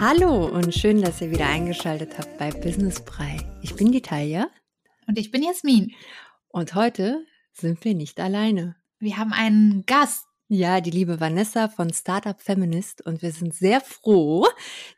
[0.00, 3.38] Hallo und schön, dass ihr wieder eingeschaltet habt bei Business Brei.
[3.62, 4.48] Ich bin die Talia.
[5.06, 5.92] Und ich bin Jasmin.
[6.48, 8.76] Und heute sind wir nicht alleine.
[8.98, 10.24] Wir haben einen Gast.
[10.54, 14.46] Ja, die liebe Vanessa von Startup Feminist und wir sind sehr froh,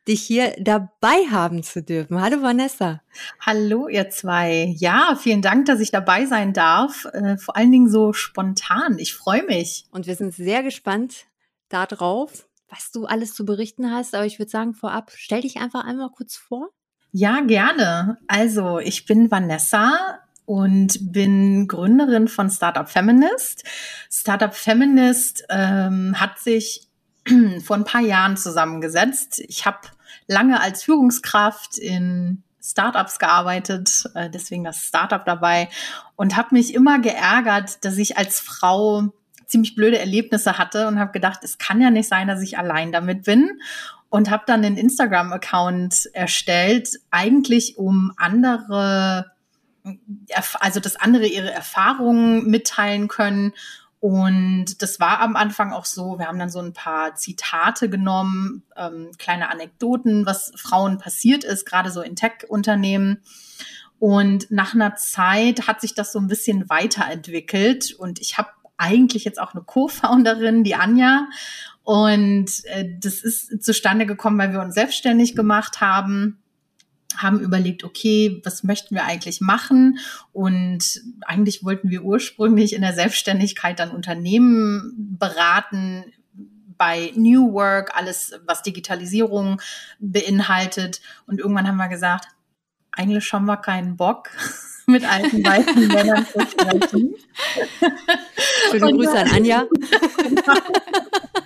[0.09, 2.20] dich hier dabei haben zu dürfen.
[2.20, 3.02] Hallo Vanessa.
[3.38, 4.74] Hallo ihr zwei.
[4.79, 7.05] Ja, vielen Dank, dass ich dabei sein darf.
[7.12, 8.98] Äh, vor allen Dingen so spontan.
[8.98, 9.84] Ich freue mich.
[9.93, 11.27] Und wir sind sehr gespannt
[11.68, 14.16] darauf, was du alles zu berichten hast.
[14.16, 16.71] Aber ich würde sagen, vorab, stell dich einfach einmal kurz vor.
[17.12, 18.18] Ja, gerne.
[18.27, 23.65] Also, ich bin Vanessa und bin Gründerin von Startup Feminist.
[24.11, 26.89] Startup Feminist ähm, hat sich
[27.65, 29.41] vor ein paar Jahren zusammengesetzt.
[29.49, 29.79] Ich habe
[30.27, 35.68] lange als Führungskraft in Startups gearbeitet, äh, deswegen das Startup dabei
[36.16, 39.13] und habe mich immer geärgert, dass ich als Frau
[39.46, 42.90] ziemlich blöde Erlebnisse hatte und habe gedacht, es kann ja nicht sein, dass ich allein
[42.90, 43.61] damit bin
[44.09, 49.33] und habe dann einen Instagram-Account erstellt, eigentlich um andere,
[50.60, 53.52] also dass andere ihre Erfahrungen mitteilen können.
[54.01, 58.62] Und das war am Anfang auch so, wir haben dann so ein paar Zitate genommen,
[58.77, 63.23] ähm, kleine Anekdoten, was Frauen passiert ist, gerade so in Tech-Unternehmen.
[63.99, 69.25] Und nach einer Zeit hat sich das so ein bisschen weiterentwickelt und ich habe eigentlich
[69.25, 71.27] jetzt auch eine Co-Founderin, die Anja.
[71.82, 76.44] Und äh, das ist zustande gekommen, weil wir uns selbstständig gemacht haben
[77.16, 79.98] haben überlegt, okay, was möchten wir eigentlich machen?
[80.32, 86.04] Und eigentlich wollten wir ursprünglich in der Selbstständigkeit dann Unternehmen beraten
[86.76, 89.60] bei New Work, alles, was Digitalisierung
[90.00, 91.00] beinhaltet.
[91.26, 92.28] Und irgendwann haben wir gesagt,
[92.91, 94.31] eigentlich haben wir keinen Bock
[94.87, 97.15] mit alten weißen Männern zu sprechen.
[98.71, 99.65] Schöne Grüße an Anja.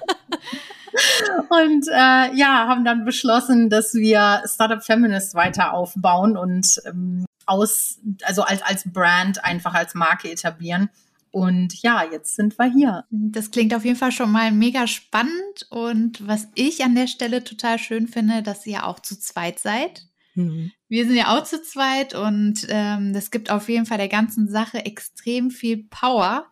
[1.49, 7.99] und äh, ja, haben dann beschlossen, dass wir Startup Feminist weiter aufbauen und ähm, aus,
[8.22, 10.91] also als, als Brand einfach als Marke etablieren.
[11.31, 13.04] Und ja, jetzt sind wir hier.
[13.10, 15.66] Das klingt auf jeden Fall schon mal mega spannend.
[15.71, 20.06] Und was ich an der Stelle total schön finde, dass ihr auch zu zweit seid.
[20.34, 20.72] Mhm.
[20.88, 24.49] Wir sind ja auch zu zweit und ähm, das gibt auf jeden Fall der ganzen
[24.49, 26.47] Sache extrem viel Power.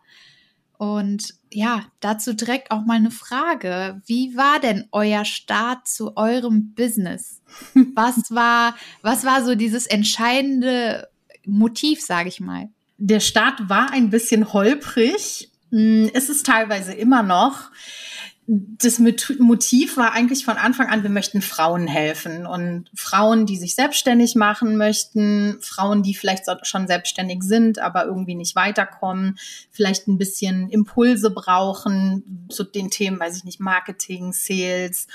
[0.77, 4.01] Und ja, dazu direkt auch mal eine Frage.
[4.05, 7.41] Wie war denn euer Start zu eurem Business?
[7.95, 11.07] Was war, was war so dieses entscheidende
[11.45, 12.69] Motiv, sage ich mal?
[12.97, 15.49] Der Start war ein bisschen holprig.
[15.71, 17.71] Es ist teilweise immer noch
[18.49, 23.75] das Motiv war eigentlich von Anfang an, wir möchten Frauen helfen und Frauen, die sich
[23.75, 29.37] selbstständig machen möchten, Frauen, die vielleicht schon selbstständig sind, aber irgendwie nicht weiterkommen,
[29.69, 35.07] vielleicht ein bisschen Impulse brauchen zu den Themen, weiß ich nicht, Marketing, Sales,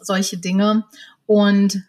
[0.00, 0.84] solche Dinge.
[1.26, 1.82] Und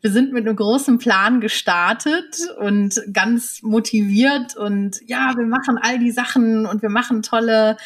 [0.00, 6.00] wir sind mit einem großen Plan gestartet und ganz motiviert und ja, wir machen all
[6.00, 7.76] die Sachen und wir machen tolle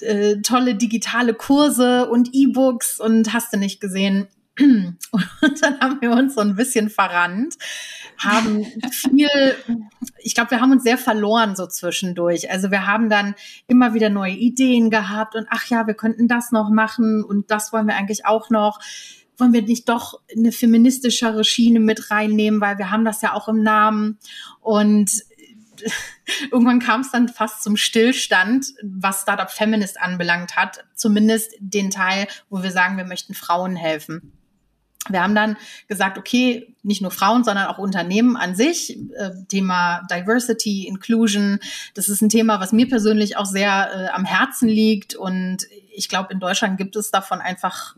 [0.00, 4.28] äh, tolle digitale Kurse und E-Books und hast du nicht gesehen.
[4.60, 7.56] Und dann haben wir uns so ein bisschen verrannt,
[8.18, 9.28] haben viel,
[10.18, 12.52] ich glaube, wir haben uns sehr verloren so zwischendurch.
[12.52, 13.34] Also wir haben dann
[13.66, 17.72] immer wieder neue Ideen gehabt und ach ja, wir könnten das noch machen und das
[17.72, 18.78] wollen wir eigentlich auch noch.
[19.38, 23.48] Wollen wir nicht doch eine feministischere Schiene mit reinnehmen, weil wir haben das ja auch
[23.48, 24.20] im Namen.
[24.60, 25.10] Und
[26.50, 30.84] irgendwann kam es dann fast zum Stillstand, was Startup Feminist anbelangt hat.
[30.94, 34.32] Zumindest den Teil, wo wir sagen, wir möchten Frauen helfen.
[35.10, 38.98] Wir haben dann gesagt, okay, nicht nur Frauen, sondern auch Unternehmen an sich.
[39.16, 41.58] Äh, Thema Diversity, Inclusion,
[41.92, 45.14] das ist ein Thema, was mir persönlich auch sehr äh, am Herzen liegt.
[45.14, 47.96] Und ich glaube, in Deutschland gibt es davon einfach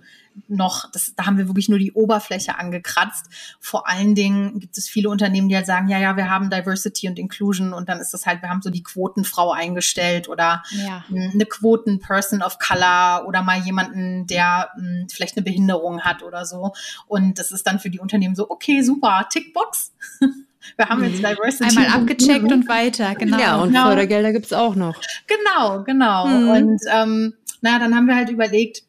[0.49, 3.27] noch, das, da haben wir wirklich nur die Oberfläche angekratzt.
[3.59, 7.09] Vor allen Dingen gibt es viele Unternehmen, die halt sagen, ja, ja, wir haben Diversity
[7.09, 11.05] und Inclusion und dann ist das halt, wir haben so die Quotenfrau eingestellt oder ja.
[11.11, 16.73] eine Quotenperson of Color oder mal jemanden, der mh, vielleicht eine Behinderung hat oder so.
[17.07, 19.93] Und das ist dann für die Unternehmen so, okay, super, Tickbox.
[20.77, 21.27] Wir haben jetzt mhm.
[21.27, 21.79] Diversity.
[21.79, 23.39] Einmal abgecheckt und weiter, genau.
[23.39, 23.87] Ja, und genau.
[23.87, 25.01] Fördergelder gibt's auch noch.
[25.27, 26.27] Genau, genau.
[26.27, 26.49] Mhm.
[26.49, 28.83] Und ähm, naja, dann haben wir halt überlegt,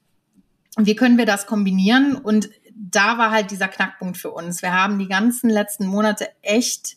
[0.77, 2.15] wie können wir das kombinieren?
[2.15, 4.61] Und da war halt dieser Knackpunkt für uns.
[4.61, 6.95] Wir haben die ganzen letzten Monate echt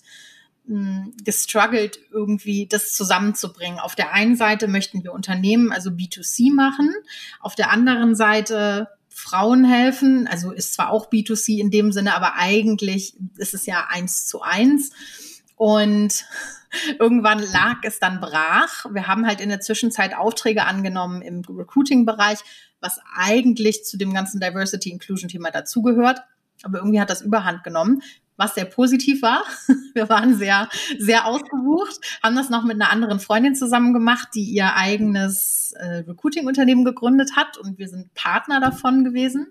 [0.66, 3.78] hm, gestruggelt, irgendwie das zusammenzubringen.
[3.78, 6.92] Auf der einen Seite möchten wir Unternehmen, also B2C machen.
[7.40, 10.26] Auf der anderen Seite Frauen helfen.
[10.26, 14.42] Also ist zwar auch B2C in dem Sinne, aber eigentlich ist es ja eins zu
[14.42, 14.90] eins.
[15.60, 16.24] Und
[16.98, 18.86] irgendwann lag es dann brach.
[18.90, 22.38] Wir haben halt in der Zwischenzeit Aufträge angenommen im Recruiting-Bereich,
[22.80, 26.22] was eigentlich zu dem ganzen Diversity-Inclusion-Thema dazugehört.
[26.62, 28.00] Aber irgendwie hat das Überhand genommen,
[28.38, 29.44] was sehr positiv war.
[29.92, 34.44] Wir waren sehr, sehr ausgebucht, haben das noch mit einer anderen Freundin zusammen gemacht, die
[34.44, 39.48] ihr eigenes äh, Recruiting-Unternehmen gegründet hat und wir sind Partner davon gewesen.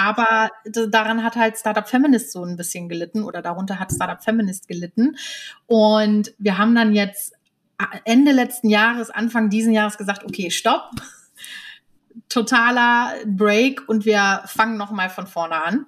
[0.00, 0.50] Aber
[0.88, 5.16] daran hat halt Startup Feminist so ein bisschen gelitten oder darunter hat Startup Feminist gelitten.
[5.66, 7.34] Und wir haben dann jetzt
[8.04, 10.90] Ende letzten Jahres, Anfang diesen Jahres gesagt, okay, stopp
[12.30, 15.86] totaler Break und wir fangen noch mal von vorne an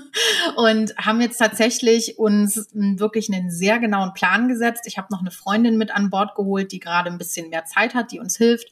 [0.56, 4.84] und haben jetzt tatsächlich uns wirklich einen sehr genauen Plan gesetzt.
[4.86, 7.94] Ich habe noch eine Freundin mit an Bord geholt, die gerade ein bisschen mehr Zeit
[7.94, 8.70] hat, die uns hilft.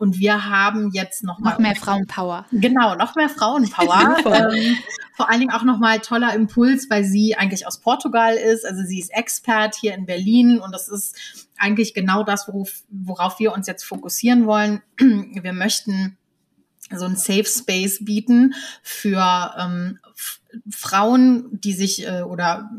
[0.00, 2.46] Und wir haben jetzt noch, noch mehr Frauenpower.
[2.52, 4.16] Genau, noch mehr Frauenpower.
[4.24, 4.78] ähm,
[5.14, 8.64] vor allen Dingen auch noch mal toller Impuls, weil sie eigentlich aus Portugal ist.
[8.64, 13.38] Also sie ist Expert hier in Berlin und das ist eigentlich genau das, worauf, worauf
[13.40, 14.80] wir uns jetzt fokussieren wollen.
[14.98, 16.16] Wir möchten
[16.90, 19.98] so ein Safe Space bieten für ähm,
[20.70, 22.70] Frauen, die sich äh, oder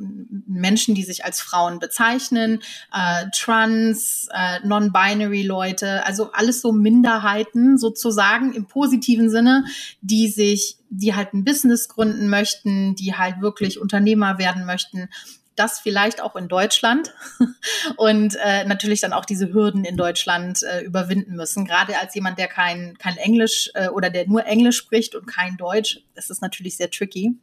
[0.47, 2.59] Menschen, die sich als Frauen bezeichnen,
[2.93, 9.65] äh, Trans, äh, Non-Binary Leute, also alles so Minderheiten sozusagen im positiven Sinne,
[10.01, 15.09] die sich, die halt ein Business gründen möchten, die halt wirklich Unternehmer werden möchten
[15.55, 17.13] das vielleicht auch in Deutschland
[17.97, 21.65] und äh, natürlich dann auch diese Hürden in Deutschland äh, überwinden müssen.
[21.65, 25.57] Gerade als jemand, der kein, kein Englisch äh, oder der nur Englisch spricht und kein
[25.57, 27.35] Deutsch, ist es natürlich sehr tricky.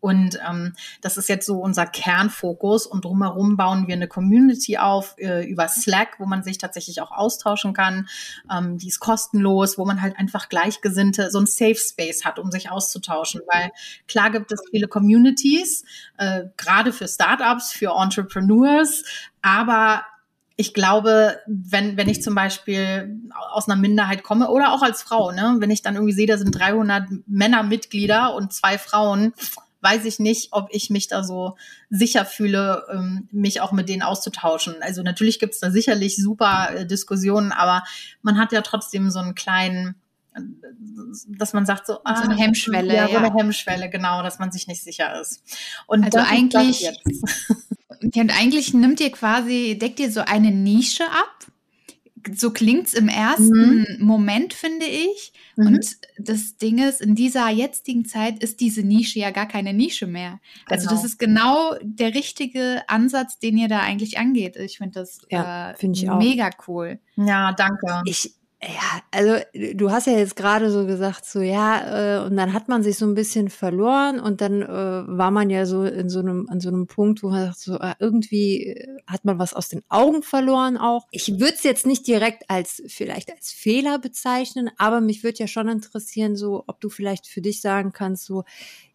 [0.00, 2.86] Und ähm, das ist jetzt so unser Kernfokus.
[2.86, 7.10] Und drumherum bauen wir eine Community auf äh, über Slack, wo man sich tatsächlich auch
[7.10, 8.08] austauschen kann.
[8.50, 12.50] Ähm, die ist kostenlos, wo man halt einfach Gleichgesinnte, so ein Safe Space hat, um
[12.50, 13.40] sich auszutauschen.
[13.52, 13.70] Weil
[14.06, 15.84] klar gibt es viele Communities,
[16.16, 19.04] äh, gerade für Startups, für Entrepreneurs,
[19.42, 20.04] aber
[20.60, 23.16] ich glaube, wenn, wenn ich zum Beispiel
[23.52, 26.36] aus einer Minderheit komme oder auch als Frau, ne, wenn ich dann irgendwie sehe, da
[26.36, 29.34] sind 300 Männermitglieder und zwei Frauen,
[29.80, 31.56] weiß ich nicht, ob ich mich da so
[31.90, 34.76] sicher fühle, ähm, mich auch mit denen auszutauschen.
[34.80, 37.84] Also natürlich gibt es da sicherlich super äh, Diskussionen, aber
[38.22, 39.94] man hat ja trotzdem so einen kleinen
[40.34, 40.40] äh,
[41.28, 42.94] dass man sagt so, ah, so eine Hemmschwelle.
[42.94, 45.42] Ja, so eine Hemmschwelle, genau, dass man sich nicht sicher ist.
[45.86, 51.46] Und also eigentlich, ja, und eigentlich nimmt ihr quasi, deckt ihr so eine Nische ab
[52.34, 53.96] so klingt's im ersten mhm.
[54.00, 55.32] Moment, finde ich.
[55.56, 55.66] Mhm.
[55.66, 60.06] Und das Ding ist, in dieser jetzigen Zeit ist diese Nische ja gar keine Nische
[60.06, 60.40] mehr.
[60.66, 61.06] Also das genau.
[61.06, 64.56] ist genau der richtige Ansatz, den ihr da eigentlich angeht.
[64.56, 66.98] Ich finde das ja, äh, find ich mega cool.
[67.16, 68.02] Ja, danke.
[68.04, 69.36] Ich, ja, also
[69.76, 72.98] du hast ja jetzt gerade so gesagt, so ja, äh, und dann hat man sich
[72.98, 76.58] so ein bisschen verloren und dann äh, war man ja so in so einem, an
[76.58, 78.76] so einem Punkt, wo man sagt, so äh, irgendwie
[79.06, 81.06] hat man was aus den Augen verloren auch.
[81.12, 85.46] Ich würde es jetzt nicht direkt als vielleicht als Fehler bezeichnen, aber mich würde ja
[85.46, 88.42] schon interessieren, so ob du vielleicht für dich sagen kannst, so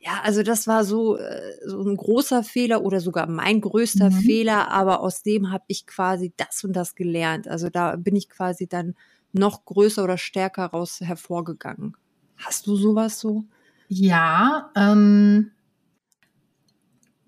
[0.02, 4.16] ja, also das war so, äh, so ein großer Fehler oder sogar mein größter mhm.
[4.16, 7.48] Fehler, aber aus dem habe ich quasi das und das gelernt.
[7.48, 8.96] Also da bin ich quasi dann
[9.34, 11.98] noch größer oder stärker raus hervorgegangen.
[12.38, 13.44] Hast du sowas so?
[13.90, 15.52] Ja, ähm,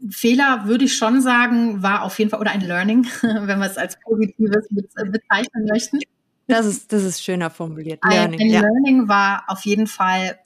[0.10, 3.78] Fehler würde ich schon sagen, war auf jeden Fall, oder ein Learning, wenn wir es
[3.78, 6.00] als Positives bezeichnen möchten.
[6.48, 8.00] Das ist, das ist schöner formuliert.
[8.04, 8.62] Learning, ein, ein ja.
[8.62, 10.38] Learning war auf jeden Fall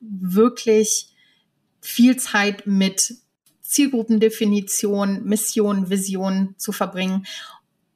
[0.00, 1.14] wirklich
[1.80, 3.14] viel Zeit mit
[3.62, 7.26] Zielgruppendefinition, Mission, Vision zu verbringen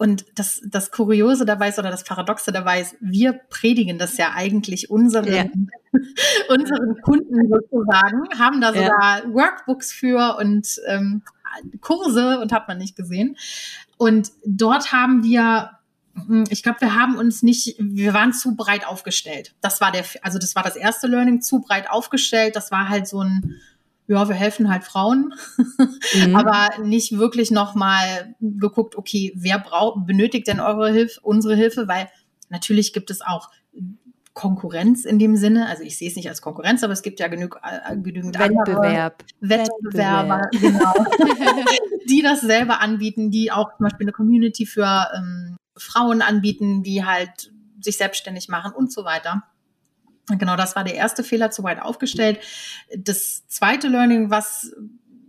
[0.02, 4.32] und das, das Kuriose dabei ist oder das Paradoxe dabei ist, wir predigen das ja
[4.35, 5.44] eigentlich unseren, ja.
[6.49, 9.32] unseren Kunden sozusagen, haben da sogar ja.
[9.32, 11.23] Workbooks für und ähm,
[11.80, 13.37] Kurse und hat man nicht gesehen.
[13.97, 15.71] Und dort haben wir
[16.14, 19.54] hm, ich glaube, wir haben uns nicht, wir waren zu breit aufgestellt.
[19.61, 22.56] Das war der, also das war das erste Learning, zu breit aufgestellt.
[22.56, 23.61] Das war halt so ein,
[24.09, 25.32] ja, wir helfen halt Frauen,
[26.14, 26.37] mhm.
[26.37, 32.09] aber nicht wirklich nochmal geguckt, okay, wer braucht, benötigt denn eure Hilfe, unsere Hilfe, weil
[32.49, 33.50] natürlich gibt es auch
[34.35, 37.28] Konkurrenz in dem Sinne, also ich sehe es nicht als Konkurrenz, aber es gibt ja
[37.28, 39.25] genug, äh, genügend Wettbewerb.
[39.40, 40.50] Wettbewerber, Wettbewerb.
[40.52, 40.94] genau,
[42.09, 47.04] die das selber anbieten, die auch zum Beispiel eine Community für ähm, Frauen anbieten, die
[47.04, 49.42] halt sich selbstständig machen und so weiter.
[50.28, 52.38] Genau, das war der erste Fehler, zu weit aufgestellt.
[52.96, 54.72] Das zweite Learning, was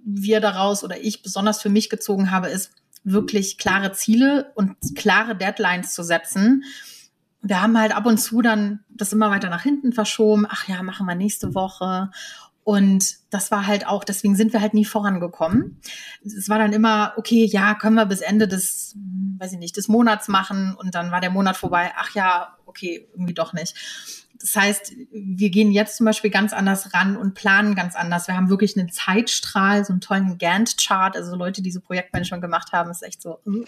[0.06, 2.72] wir daraus oder ich besonders für mich gezogen habe, ist
[3.04, 6.64] wirklich klare Ziele und klare Deadlines zu setzen
[7.44, 10.48] wir haben halt ab und zu dann das immer weiter nach hinten verschoben.
[10.50, 12.10] Ach ja, machen wir nächste Woche.
[12.64, 15.82] Und das war halt auch, deswegen sind wir halt nie vorangekommen.
[16.24, 18.96] Es war dann immer, okay, ja, können wir bis Ende des,
[19.38, 21.92] weiß ich nicht, des Monats machen und dann war der Monat vorbei.
[21.98, 23.76] Ach ja, okay, irgendwie doch nicht.
[24.44, 28.28] Das heißt, wir gehen jetzt zum Beispiel ganz anders ran und planen ganz anders.
[28.28, 31.16] Wir haben wirklich einen Zeitstrahl, so einen tollen Gantt-Chart.
[31.16, 33.64] Also Leute, die so Projektmanagement gemacht haben, ist echt so, äh,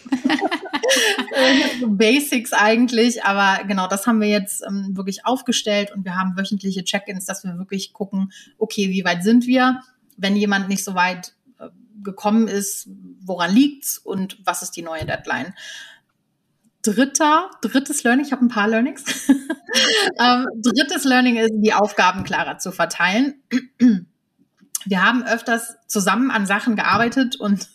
[1.79, 3.23] so Basics eigentlich.
[3.23, 7.45] Aber genau, das haben wir jetzt ähm, wirklich aufgestellt und wir haben wöchentliche Check-ins, dass
[7.45, 9.79] wir wirklich gucken, okay, wie weit sind wir?
[10.17, 11.69] Wenn jemand nicht so weit äh,
[12.03, 12.89] gekommen ist,
[13.21, 15.53] woran liegt's und was ist die neue Deadline?
[16.85, 19.03] Dritter, drittes Learning, ich habe ein paar Learnings.
[20.19, 23.41] ähm, drittes Learning ist, die Aufgaben klarer zu verteilen.
[24.85, 27.67] Wir haben öfters zusammen an Sachen gearbeitet und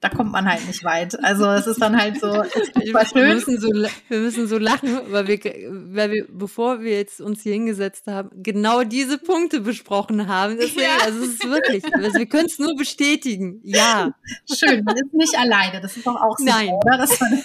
[0.00, 1.22] da kommt man halt nicht weit.
[1.24, 5.38] Also es ist dann halt so, wir müssen so, wir müssen so lachen, weil wir,
[5.38, 10.56] weil wir, bevor wir jetzt uns hier hingesetzt haben, genau diese Punkte besprochen haben.
[10.58, 11.04] Deswegen, ja.
[11.04, 13.60] also es ist wirklich, also wir können es nur bestätigen.
[13.64, 14.14] Ja.
[14.52, 15.80] Schön, man ist nicht alleine.
[15.80, 16.70] Das ist doch auch so, Nein.
[16.84, 16.98] oder?
[16.98, 17.42] Dass man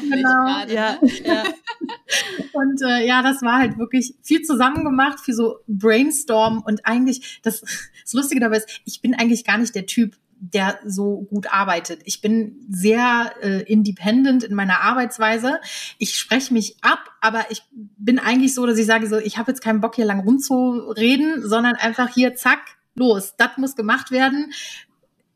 [0.00, 0.66] genau.
[0.68, 1.44] Ja, ja.
[2.52, 7.40] Und äh, ja, das war halt wirklich viel zusammen gemacht, für so Brainstorm und eigentlich,
[7.42, 11.52] das, das Lustige dabei ist, ich bin eigentlich gar nicht der Typ, der so gut
[11.52, 12.00] arbeitet.
[12.04, 15.60] Ich bin sehr äh, independent in meiner Arbeitsweise.
[15.98, 19.50] Ich spreche mich ab, aber ich bin eigentlich so, dass ich sage so, ich habe
[19.50, 24.52] jetzt keinen Bock hier lang rumzureden, sondern einfach hier zack, los, das muss gemacht werden.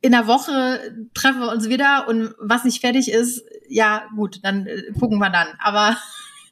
[0.00, 4.66] In der Woche treffen wir uns wieder und was nicht fertig ist, ja gut, dann
[4.66, 5.48] äh, gucken wir dann.
[5.58, 5.96] Aber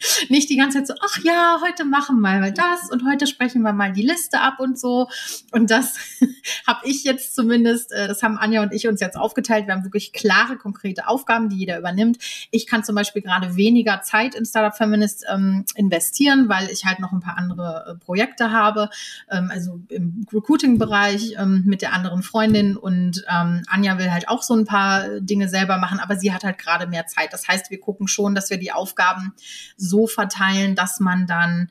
[0.29, 3.63] nicht die ganze Zeit so, ach ja, heute machen wir mal das und heute sprechen
[3.63, 5.09] wir mal die Liste ab und so.
[5.51, 5.97] Und das
[6.67, 9.67] habe ich jetzt zumindest, äh, das haben Anja und ich uns jetzt aufgeteilt.
[9.67, 12.19] Wir haben wirklich klare, konkrete Aufgaben, die jeder übernimmt.
[12.51, 17.01] Ich kann zum Beispiel gerade weniger Zeit in Startup Feminist ähm, investieren, weil ich halt
[17.01, 18.89] noch ein paar andere äh, Projekte habe.
[19.31, 24.43] Ähm, also im Recruiting-Bereich ähm, mit der anderen Freundin und ähm, Anja will halt auch
[24.43, 27.33] so ein paar Dinge selber machen, aber sie hat halt gerade mehr Zeit.
[27.33, 29.35] Das heißt, wir gucken schon, dass wir die Aufgaben
[29.77, 31.71] so so verteilen, dass man dann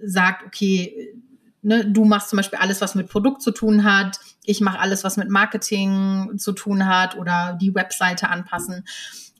[0.00, 1.14] sagt, okay,
[1.62, 5.04] ne, du machst zum Beispiel alles, was mit Produkt zu tun hat, ich mache alles,
[5.04, 8.84] was mit Marketing zu tun hat oder die Webseite anpassen.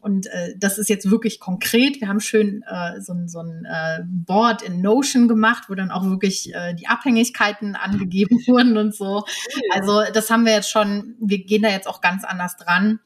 [0.00, 2.00] Und äh, das ist jetzt wirklich konkret.
[2.00, 6.04] Wir haben schön äh, so, so ein äh, Board in Notion gemacht, wo dann auch
[6.04, 9.24] wirklich äh, die Abhängigkeiten angegeben wurden und so.
[9.72, 12.98] Also das haben wir jetzt schon, wir gehen da jetzt auch ganz anders dran.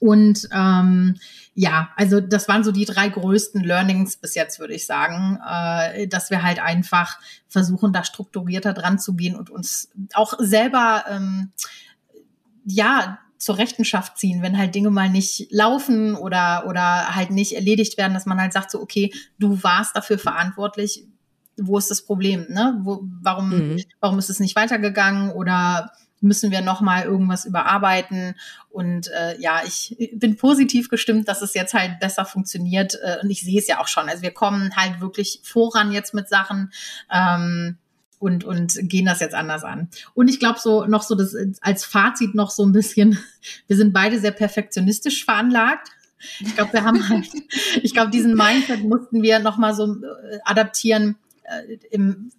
[0.00, 1.16] Und ähm,
[1.54, 6.06] ja, also das waren so die drei größten Learnings bis jetzt, würde ich sagen, äh,
[6.06, 11.52] dass wir halt einfach versuchen, da strukturierter dran zu gehen und uns auch selber, ähm,
[12.64, 17.96] ja, zur Rechenschaft ziehen, wenn halt Dinge mal nicht laufen oder, oder halt nicht erledigt
[17.96, 21.04] werden, dass man halt sagt so, okay, du warst dafür verantwortlich,
[21.56, 22.78] wo ist das Problem, ne?
[22.82, 23.82] Wo, warum, mhm.
[23.98, 28.34] warum ist es nicht weitergegangen oder müssen wir noch mal irgendwas überarbeiten.
[28.70, 32.98] Und äh, ja, ich bin positiv gestimmt, dass es jetzt halt besser funktioniert.
[33.02, 34.08] Äh, und ich sehe es ja auch schon.
[34.08, 36.72] Also wir kommen halt wirklich voran jetzt mit Sachen.
[37.12, 37.78] Ähm,
[38.18, 39.88] und, und gehen das jetzt anders an.
[40.12, 43.18] Und ich glaube so noch so das als Fazit noch so ein bisschen,
[43.66, 45.88] wir sind beide sehr perfektionistisch veranlagt.
[46.40, 47.26] Ich glaube, wir haben halt,
[47.82, 52.30] ich glaube, diesen Mindset mussten wir noch mal so äh, adaptieren äh, im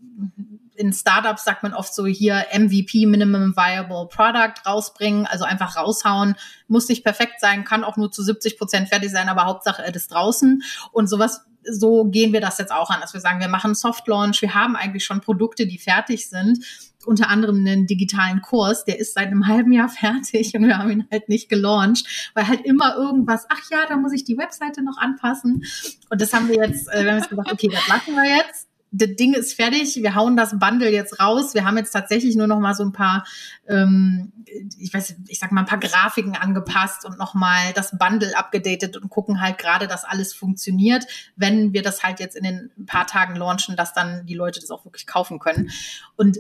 [0.82, 6.36] in Startups sagt man oft so hier MVP, Minimum Viable Product rausbringen, also einfach raushauen,
[6.68, 10.12] muss nicht perfekt sein, kann auch nur zu 70 Prozent fertig sein, aber Hauptsache ist
[10.12, 10.64] draußen.
[10.92, 14.08] Und sowas so gehen wir das jetzt auch an, dass wir sagen, wir machen Soft
[14.08, 16.66] Launch, wir haben eigentlich schon Produkte, die fertig sind,
[17.06, 20.90] unter anderem einen digitalen Kurs, der ist seit einem halben Jahr fertig und wir haben
[20.90, 24.84] ihn halt nicht gelauncht, weil halt immer irgendwas, ach ja, da muss ich die Webseite
[24.84, 25.64] noch anpassen.
[26.10, 28.71] Und das haben wir jetzt, äh, wir haben jetzt gesagt, okay, das lassen wir jetzt
[28.94, 31.54] das Ding ist fertig, wir hauen das Bundle jetzt raus.
[31.54, 33.26] Wir haben jetzt tatsächlich nur noch mal so ein paar,
[33.66, 34.34] ähm,
[34.78, 38.98] ich weiß, ich sag mal ein paar Grafiken angepasst und noch mal das Bundle abgedatet
[38.98, 41.06] und gucken halt gerade, dass alles funktioniert.
[41.38, 44.72] Wenn wir das halt jetzt in den paar Tagen launchen, dass dann die Leute das
[44.72, 45.72] auch wirklich kaufen können.
[46.18, 46.40] Und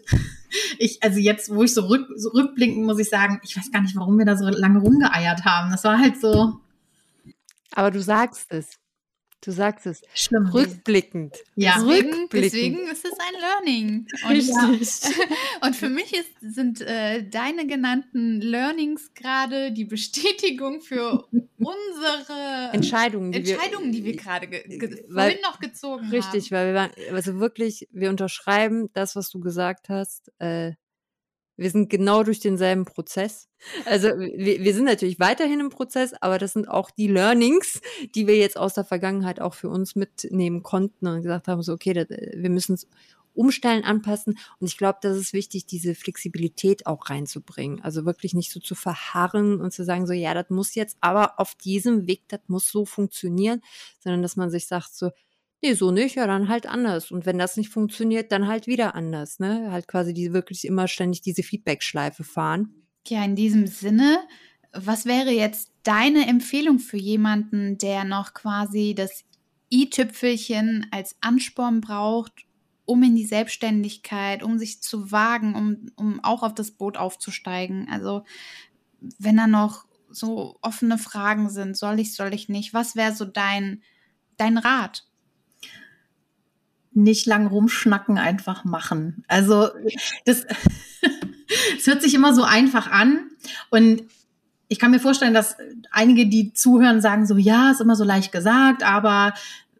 [0.77, 3.81] ich, also jetzt, wo ich so, rück, so rückblicken, muss ich sagen, ich weiß gar
[3.81, 5.71] nicht, warum wir da so lange rumgeeiert haben.
[5.71, 6.59] Das war halt so.
[7.73, 8.80] Aber du sagst es.
[9.41, 10.03] Du sagst es.
[10.13, 10.45] Schlimm.
[10.47, 11.35] Rückblickend.
[11.55, 11.77] Ja.
[11.77, 12.33] Rückblickend.
[12.33, 14.07] Deswegen ist es ein Learning.
[14.23, 15.15] Und, Richtig.
[15.61, 23.31] und für mich ist, sind äh, deine genannten Learnings gerade die Bestätigung für unsere Entscheidungen,
[23.31, 26.33] die Entscheidungen, wir, die wir gerade ge ge weil, noch gezogen richtig, haben.
[26.33, 30.31] Richtig, weil wir waren, also wirklich, wir unterschreiben das, was du gesagt hast.
[30.37, 30.73] Äh,
[31.61, 33.47] Wir sind genau durch denselben Prozess.
[33.85, 37.81] Also wir, wir sind natürlich weiterhin im Prozess, aber das sind auch die Learnings,
[38.15, 41.73] die wir jetzt aus der Vergangenheit auch für uns mitnehmen konnten und gesagt haben, so
[41.73, 42.87] okay, das, wir müssen es
[43.33, 44.37] umstellen, anpassen.
[44.59, 47.81] Und ich glaube, das ist wichtig, diese Flexibilität auch reinzubringen.
[47.81, 51.39] Also wirklich nicht so zu verharren und zu sagen, so ja, das muss jetzt aber
[51.39, 53.61] auf diesem Weg, das muss so funktionieren,
[53.99, 55.11] sondern dass man sich sagt, so,
[55.61, 57.11] nee, so nicht, ja, dann halt anders.
[57.11, 59.39] Und wenn das nicht funktioniert, dann halt wieder anders.
[59.39, 59.69] Ne?
[59.71, 62.73] Halt quasi die wirklich immer ständig diese Feedback-Schleife fahren.
[63.07, 64.19] Ja, in diesem Sinne,
[64.73, 69.23] was wäre jetzt deine Empfehlung für jemanden, der noch quasi das
[69.71, 72.45] i-Tüpfelchen als Ansporn braucht,
[72.85, 77.87] um in die Selbstständigkeit, um sich zu wagen, um, um auch auf das Boot aufzusteigen?
[77.89, 78.23] Also,
[79.17, 83.25] wenn da noch so offene Fragen sind, soll ich, soll ich nicht, was wäre so
[83.25, 83.81] dein,
[84.37, 85.07] dein Rat?
[86.93, 89.23] Nicht lang rumschnacken, einfach machen.
[89.27, 89.69] Also
[90.25, 90.45] das,
[91.77, 93.29] es hört sich immer so einfach an
[93.69, 94.03] und
[94.67, 95.57] ich kann mir vorstellen, dass
[95.91, 99.33] einige, die zuhören, sagen so, ja, ist immer so leicht gesagt, aber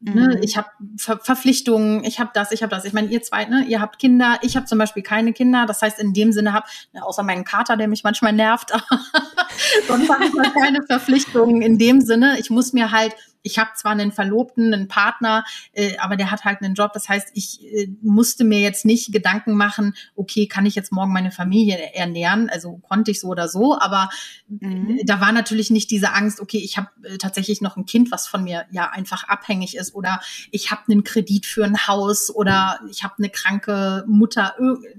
[0.03, 0.38] Ne, mhm.
[0.41, 2.86] ich habe Ver Verpflichtungen, ich habe das, ich habe das.
[2.86, 5.68] Ich meine, ihr zwei, ne, ihr habt Kinder, ich habe zum Beispiel keine Kinder.
[5.68, 8.72] Das heißt, in dem Sinne habe, ne, außer meinen Kater, der mich manchmal nervt,
[9.88, 12.38] sonst habe ich halt keine Verpflichtungen in dem Sinne.
[12.39, 16.44] Ich muss mir halt ich habe zwar einen Verlobten, einen Partner, äh, aber der hat
[16.46, 16.94] halt einen Job.
[16.94, 21.13] Das heißt, ich äh, musste mir jetzt nicht Gedanken machen, okay, kann ich jetzt morgen
[21.13, 22.50] meine Familie ernähren?
[22.50, 24.10] Also konnte ich so oder so, aber
[24.48, 25.00] mhm.
[25.06, 28.27] da war natürlich nicht diese Angst, okay, ich habe äh, tatsächlich noch ein Kind, was
[28.27, 32.80] von mir ja einfach abhängig ist oder ich habe einen Kredit für ein Haus oder
[32.89, 34.56] ich habe eine kranke Mutter.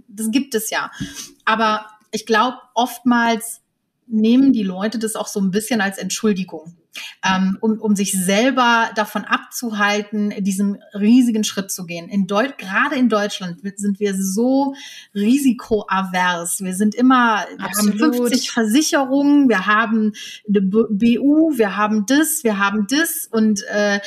[0.09, 0.91] Das gibt es ja.
[1.45, 3.62] Aber ich glaube, oftmals
[4.13, 6.77] nehmen die Leute das auch so ein bisschen als Entschuldigung
[7.25, 12.09] ähm, um, um sich selber davon abzuhalten, diesen riesigen Schritt zu gehen.
[12.09, 14.75] In Deut gerade in Deutschland sind wir so
[15.15, 16.61] risikoavers.
[16.63, 18.03] Wir sind immer, wir Absolut.
[18.03, 20.13] haben 50 Versicherungen, wir haben
[20.49, 24.01] eine BU, wir haben das, wir haben das und äh,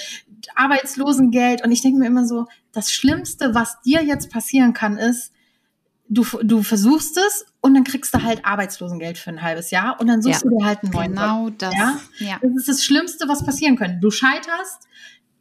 [0.56, 1.64] Arbeitslosengeld.
[1.64, 5.32] Und ich denke mir immer so, das Schlimmste, was dir jetzt passieren kann, ist,
[6.08, 10.08] du, du versuchst es und dann kriegst du halt Arbeitslosengeld für ein halbes Jahr und
[10.08, 11.74] dann suchst ja, du dir halt einen neuen Genau Job, das.
[11.74, 12.00] Ja?
[12.20, 12.40] ja?
[12.42, 14.00] Das ist das Schlimmste, was passieren könnte.
[14.00, 14.88] Du scheiterst,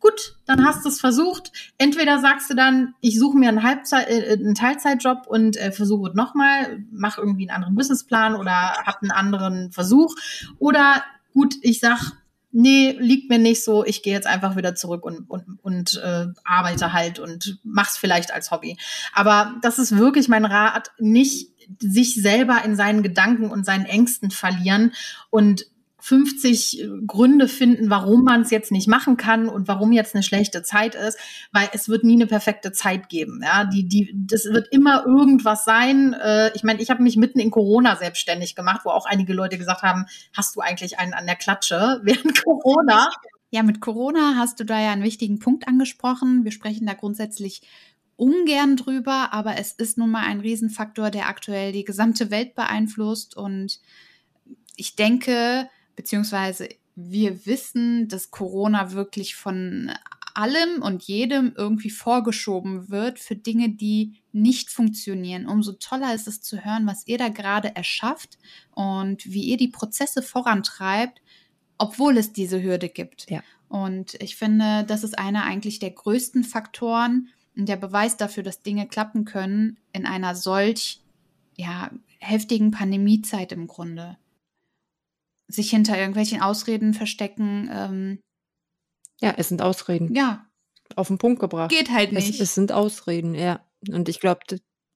[0.01, 1.53] gut, dann hast du es versucht.
[1.79, 6.11] Entweder sagst du dann, ich suche mir einen, Halbzeit, äh, einen Teilzeitjob und äh, versuche
[6.11, 10.15] es nochmal, mach irgendwie einen anderen Businessplan oder hab einen anderen Versuch.
[10.59, 12.13] Oder gut, ich sag,
[12.55, 16.27] nee, liegt mir nicht so, ich gehe jetzt einfach wieder zurück und, und, und äh,
[16.45, 18.79] arbeite halt und mach's vielleicht als Hobby.
[19.13, 24.31] Aber das ist wirklich mein Rat, nicht sich selber in seinen Gedanken und seinen Ängsten
[24.31, 24.93] verlieren
[25.31, 25.67] und
[26.05, 30.23] 50 äh, Gründe finden, warum man es jetzt nicht machen kann und warum jetzt eine
[30.23, 31.19] schlechte Zeit ist,
[31.51, 33.41] weil es wird nie eine perfekte Zeit geben.
[33.43, 36.13] Ja, die, die, das wird immer irgendwas sein.
[36.13, 39.57] Äh, ich meine, ich habe mich mitten in Corona selbstständig gemacht, wo auch einige Leute
[39.57, 40.05] gesagt haben,
[40.37, 43.09] hast du eigentlich einen an der Klatsche während Corona?
[43.51, 46.45] Ja, mit Corona hast du da ja einen wichtigen Punkt angesprochen.
[46.45, 47.63] Wir sprechen da grundsätzlich
[48.17, 53.39] ungern drüber, aber es ist nun mal ein Riesenfaktor, der aktuell die gesamte Welt beeinflusst
[53.39, 53.81] und
[54.77, 59.91] ich denke, beziehungsweise wir wissen, dass Corona wirklich von
[60.35, 65.47] allem und jedem irgendwie vorgeschoben wird für Dinge, die nicht funktionieren.
[65.47, 68.39] Umso toller ist es zu hören, was ihr da gerade erschafft
[68.73, 71.23] und wie ihr die Prozesse vorantreibt,
[71.79, 73.31] obwohl es diese Hürde gibt.
[73.31, 73.43] Ja.
[73.69, 78.63] Und ich finde, das ist einer eigentlich der größten Faktoren und der Beweis dafür, dass
[78.63, 81.01] Dinge klappen können in einer solch
[81.57, 84.17] ja, heftigen Pandemiezeit im Grunde
[85.49, 87.69] sich hinter irgendwelchen Ausreden verstecken.
[87.73, 88.19] Ähm,
[89.21, 90.15] ja, es sind Ausreden.
[90.15, 90.47] Ja.
[90.97, 91.71] Auf den Punkt gebracht.
[91.71, 92.35] Geht halt nicht.
[92.35, 93.61] Es, es sind Ausreden, ja.
[93.89, 94.41] Und ich glaube,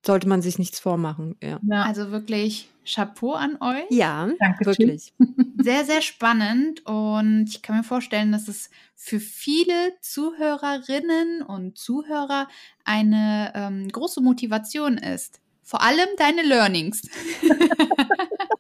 [0.05, 1.37] sollte man sich nichts vormachen.
[1.43, 1.61] Ja.
[1.63, 1.83] ja.
[1.83, 3.85] Also wirklich Chapeau an euch.
[3.91, 5.13] Ja, Danke, wirklich.
[5.61, 6.87] Sehr, sehr spannend.
[6.87, 12.47] Und ich kann mir vorstellen, dass es für viele Zuhörerinnen und Zuhörer
[12.85, 15.41] eine ähm, große Motivation ist.
[15.65, 17.03] Vor allem deine Learnings.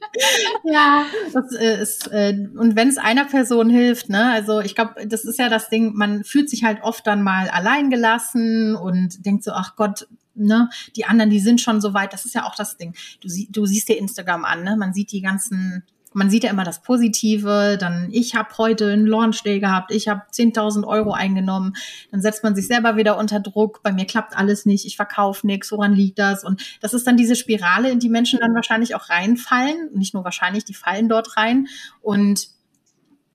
[0.64, 5.06] ja, das äh, ist, äh, und wenn es einer Person hilft, ne, also ich glaube,
[5.06, 9.44] das ist ja das Ding, man fühlt sich halt oft dann mal alleingelassen und denkt
[9.44, 12.54] so, ach Gott, ne, die anderen, die sind schon so weit, das ist ja auch
[12.54, 12.94] das Ding.
[13.20, 15.84] Du, sie, du siehst dir Instagram an, ne, man sieht die ganzen
[16.18, 20.08] man sieht ja immer das Positive, dann ich habe heute einen Launch Day gehabt, ich
[20.08, 21.74] habe 10.000 Euro eingenommen,
[22.10, 25.46] dann setzt man sich selber wieder unter Druck, bei mir klappt alles nicht, ich verkaufe
[25.46, 26.44] nichts, woran liegt das?
[26.44, 30.24] Und das ist dann diese Spirale, in die Menschen dann wahrscheinlich auch reinfallen, nicht nur
[30.24, 31.68] wahrscheinlich, die fallen dort rein
[32.02, 32.48] und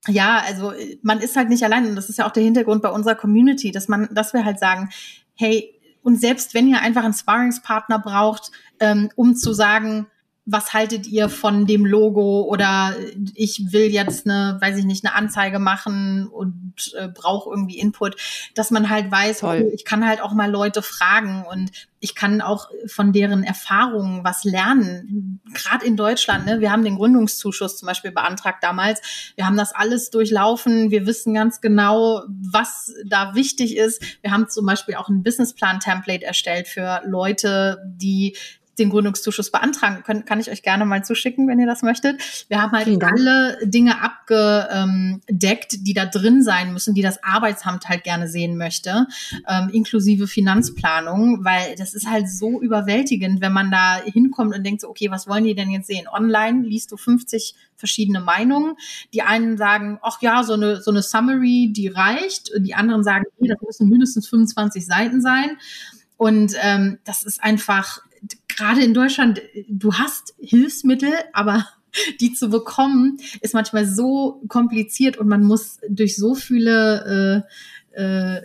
[0.09, 2.89] ja, also man ist halt nicht allein und das ist ja auch der Hintergrund bei
[2.89, 4.89] unserer Community, dass man, dass wir halt sagen,
[5.35, 10.07] hey, und selbst wenn ihr einfach einen Sparringspartner braucht, ähm, um zu sagen,
[10.45, 12.93] was haltet ihr von dem Logo oder
[13.33, 18.17] ich will jetzt eine, weiß ich nicht, eine Anzeige machen und äh, brauche irgendwie Input,
[18.53, 22.41] dass man halt weiß, okay, ich kann halt auch mal Leute fragen und ich kann
[22.41, 25.39] auch von deren Erfahrungen was lernen.
[25.53, 26.59] Gerade in Deutschland, ne?
[26.59, 29.33] wir haben den Gründungszuschuss zum Beispiel beantragt damals.
[29.37, 30.91] Wir haben das alles durchlaufen.
[30.91, 34.03] Wir wissen ganz genau, was da wichtig ist.
[34.21, 38.35] Wir haben zum Beispiel auch ein Businessplan-Template erstellt für Leute, die
[38.79, 42.45] den Gründungszuschuss beantragen können, kann ich euch gerne mal zuschicken, wenn ihr das möchtet.
[42.47, 48.03] Wir haben halt alle Dinge abgedeckt, die da drin sein müssen, die das Arbeitsamt halt
[48.03, 49.07] gerne sehen möchte,
[49.47, 54.81] ähm, inklusive Finanzplanung, weil das ist halt so überwältigend, wenn man da hinkommt und denkt
[54.81, 56.07] so, okay, was wollen die denn jetzt sehen?
[56.11, 58.75] Online liest du 50 verschiedene Meinungen.
[59.13, 62.51] Die einen sagen, ach ja, so eine, so eine Summary, die reicht.
[62.59, 65.57] Die anderen sagen, nee, das müssen mindestens 25 Seiten sein.
[66.17, 67.99] Und ähm, das ist einfach
[68.57, 71.67] gerade in Deutschland, du hast Hilfsmittel, aber
[72.19, 77.45] die zu bekommen, ist manchmal so kompliziert und man muss durch so viele
[77.95, 78.41] äh, äh,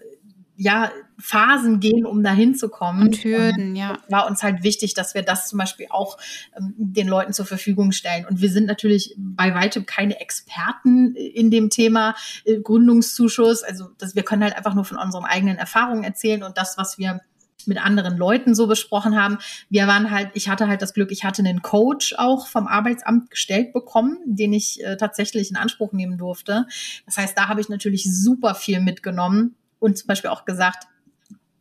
[0.61, 0.91] ja,
[1.21, 3.03] Phasen gehen, um da hinzukommen.
[3.03, 3.99] Und Hürden, ja.
[4.09, 6.19] War uns halt wichtig, dass wir das zum Beispiel auch
[6.57, 8.27] ähm, den Leuten zur Verfügung stellen.
[8.27, 13.63] Und wir sind natürlich bei weitem keine Experten in dem Thema äh, Gründungszuschuss.
[13.63, 16.99] Also das, wir können halt einfach nur von unseren eigenen Erfahrungen erzählen und das, was
[16.99, 17.21] wir
[17.69, 19.39] mit anderen Leuten so besprochen haben.
[19.71, 23.31] Wir waren halt, ich hatte halt das Glück, ich hatte einen Coach auch vom Arbeitsamt
[23.31, 26.67] gestellt bekommen, den ich äh, tatsächlich in Anspruch nehmen durfte.
[27.07, 30.89] Das heißt, da habe ich natürlich super viel mitgenommen und zum Beispiel auch gesagt,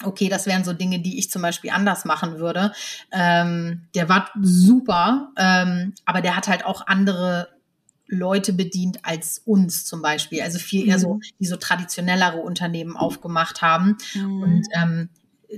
[0.03, 2.71] okay, das wären so Dinge, die ich zum Beispiel anders machen würde.
[3.11, 7.49] Ähm, der war super, ähm, aber der hat halt auch andere
[8.07, 10.41] Leute bedient als uns zum Beispiel.
[10.41, 11.21] Also viel eher so, mhm.
[11.39, 13.97] die so traditionellere Unternehmen aufgemacht haben.
[14.13, 14.41] Mhm.
[14.41, 15.09] Und ähm,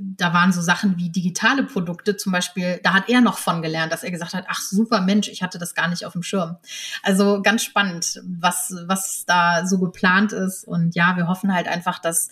[0.01, 3.91] da waren so Sachen wie digitale Produkte zum Beispiel, da hat er noch von gelernt,
[3.91, 6.57] dass er gesagt hat, ach super Mensch, ich hatte das gar nicht auf dem Schirm.
[7.01, 10.63] Also ganz spannend, was, was da so geplant ist.
[10.63, 12.29] Und ja, wir hoffen halt einfach, dass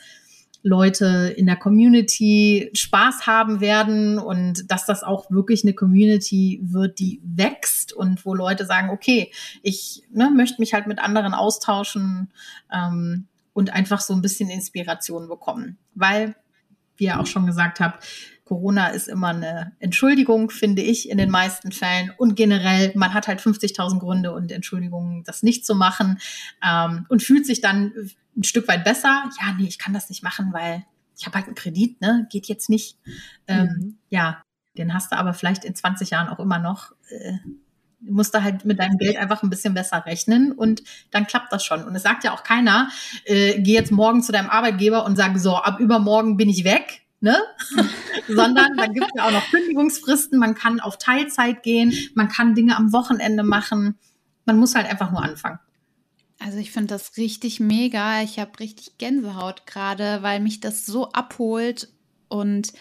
[0.63, 6.99] Leute in der Community Spaß haben werden und dass das auch wirklich eine Community wird,
[6.99, 12.31] die wächst und wo Leute sagen, okay, ich ne, möchte mich halt mit anderen austauschen
[12.71, 15.77] ähm, und einfach so ein bisschen Inspiration bekommen.
[15.95, 16.35] Weil
[16.97, 18.05] wie ihr auch schon gesagt habt,
[18.47, 22.13] Corona ist immer eine Entschuldigung, finde ich, in den meisten Fällen.
[22.17, 26.19] Und generell, man hat halt 50.000 Gründe und Entschuldigungen, das nicht zu machen
[26.65, 27.91] ähm, und fühlt sich dann
[28.37, 29.29] ein Stück weit besser.
[29.41, 30.85] Ja, nee, ich kann das nicht machen, weil
[31.17, 32.27] ich habe halt einen Kredit, ne?
[32.29, 32.97] Geht jetzt nicht.
[33.47, 33.97] Ähm, mhm.
[34.09, 34.43] Ja,
[34.77, 36.93] den hast du aber vielleicht in 20 Jahren auch immer noch.
[37.09, 37.33] Äh,
[37.99, 41.51] Du musst da halt mit deinem Geld einfach ein bisschen besser rechnen und dann klappt
[41.51, 41.83] das schon.
[41.83, 42.89] Und es sagt ja auch keiner,
[43.25, 47.01] äh, geh jetzt morgen zu deinem Arbeitgeber und sag so, ab übermorgen bin ich weg.
[47.19, 47.35] Ne?
[48.27, 52.53] Sondern da gibt es ja auch noch Kündigungsfristen, man kann auf Teilzeit gehen, man kann
[52.53, 53.97] Dinge am Wochenende machen.
[54.45, 55.59] Man muss halt einfach nur anfangen.
[56.39, 58.21] Also ich finde das richtig mega.
[58.21, 61.89] Ich habe richtig Gänsehaut gerade, weil mich das so abholt
[62.27, 62.73] und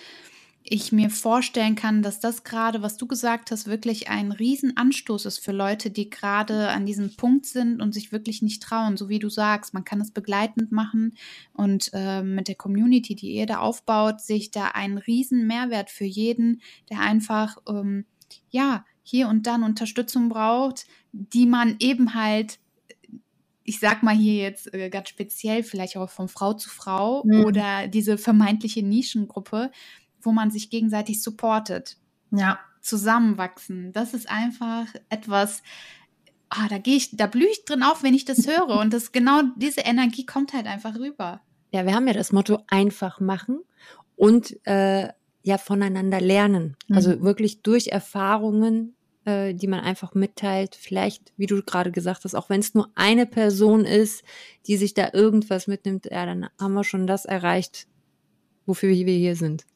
[0.68, 5.38] ich mir vorstellen kann, dass das gerade, was du gesagt hast, wirklich ein Riesenanstoß ist
[5.38, 8.96] für Leute, die gerade an diesem Punkt sind und sich wirklich nicht trauen.
[8.96, 11.14] So wie du sagst, man kann es begleitend machen
[11.52, 15.90] und äh, mit der Community, die ihr da aufbaut, sehe ich da einen riesen Mehrwert
[15.90, 18.04] für jeden, der einfach, ähm,
[18.50, 22.58] ja, hier und dann Unterstützung braucht, die man eben halt
[23.68, 27.44] ich sag mal hier jetzt äh, ganz speziell, vielleicht auch von Frau zu Frau mhm.
[27.44, 29.72] oder diese vermeintliche Nischengruppe,
[30.26, 31.96] wo man sich gegenseitig supportet.
[32.30, 32.58] Ja.
[32.80, 33.92] Zusammenwachsen.
[33.92, 35.62] Das ist einfach etwas,
[36.50, 38.68] ah, da gehe ich, da blühe ich drin auf, wenn ich das höre.
[38.80, 41.40] Und das genau diese Energie kommt halt einfach rüber.
[41.72, 43.60] Ja, wir haben ja das Motto einfach machen
[44.14, 45.08] und äh,
[45.42, 46.76] ja voneinander lernen.
[46.88, 46.96] Mhm.
[46.96, 50.74] Also wirklich durch Erfahrungen, äh, die man einfach mitteilt.
[50.74, 54.24] Vielleicht, wie du gerade gesagt hast, auch wenn es nur eine Person ist,
[54.66, 57.86] die sich da irgendwas mitnimmt, ja, dann haben wir schon das erreicht,
[58.64, 59.66] wofür wir hier sind.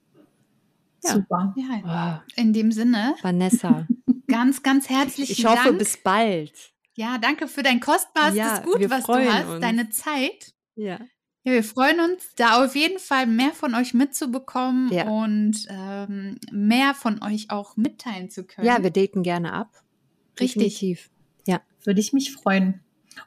[1.02, 1.14] Ja.
[1.14, 1.54] Super.
[1.56, 3.14] Ja, in dem Sinne.
[3.22, 3.86] Vanessa.
[4.26, 5.78] Ganz, ganz herzlichen Ich hoffe, Dank.
[5.78, 6.52] bis bald.
[6.94, 9.60] Ja, danke für dein kostbarstes ja, Gut, was du hast, uns.
[9.60, 10.54] deine Zeit.
[10.76, 11.00] Ja.
[11.42, 15.08] Ja, wir freuen uns, da auf jeden Fall mehr von euch mitzubekommen ja.
[15.08, 18.66] und ähm, mehr von euch auch mitteilen zu können.
[18.66, 19.82] Ja, wir daten gerne ab.
[20.38, 20.74] Richtig.
[20.74, 21.10] Definitiv.
[21.46, 21.60] Ja.
[21.84, 22.80] Würde ich mich freuen.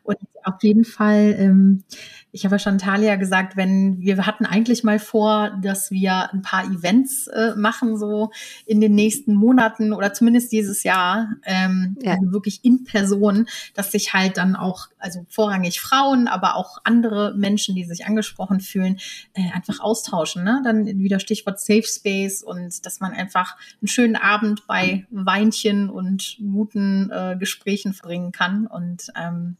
[0.03, 1.83] Und auf jeden Fall, ähm,
[2.31, 6.41] ich habe ja schon Talia gesagt, wenn wir hatten eigentlich mal vor, dass wir ein
[6.41, 8.31] paar Events äh, machen, so
[8.65, 12.13] in den nächsten Monaten oder zumindest dieses Jahr, ähm, ja.
[12.13, 17.33] also wirklich in Person, dass sich halt dann auch, also vorrangig Frauen, aber auch andere
[17.37, 18.97] Menschen, die sich angesprochen fühlen,
[19.33, 20.43] äh, einfach austauschen.
[20.43, 20.61] Ne?
[20.65, 26.37] Dann wieder Stichwort Safe Space und dass man einfach einen schönen Abend bei Weinchen und
[26.39, 28.67] guten äh, Gesprächen verbringen kann.
[28.67, 29.57] Und ähm,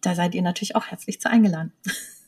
[0.00, 1.72] da seid ihr natürlich auch herzlich zu eingeladen.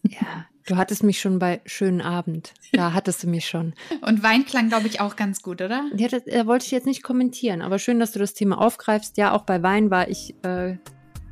[0.05, 2.55] Ja, du hattest mich schon bei schönen Abend.
[2.73, 3.75] Da hattest du mich schon.
[4.03, 5.89] Und Wein klang, glaube ich, auch ganz gut, oder?
[5.97, 9.17] Ja, das, da wollte ich jetzt nicht kommentieren, aber schön, dass du das Thema aufgreifst.
[9.17, 10.77] Ja, auch bei Wein war ich äh,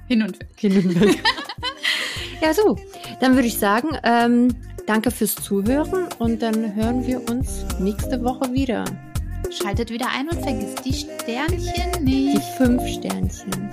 [0.07, 0.49] hin und weg.
[0.57, 1.23] Hin und weg.
[2.43, 2.77] ja, so.
[3.21, 4.55] Dann würde ich sagen, ähm,
[4.87, 8.85] danke fürs Zuhören und dann hören wir uns nächste Woche wieder.
[9.51, 12.39] Schaltet wieder ein und vergisst die Sternchen nicht.
[12.39, 13.51] Die fünf Sternchen.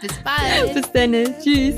[0.00, 0.74] Bis bald.
[0.74, 1.12] Bis dann.
[1.40, 1.76] Tschüss.